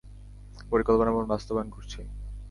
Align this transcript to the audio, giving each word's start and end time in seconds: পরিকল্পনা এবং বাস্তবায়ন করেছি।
পরিকল্পনা 0.71 1.09
এবং 1.11 1.23
বাস্তবায়ন 1.27 1.69
করেছি। 1.69 1.99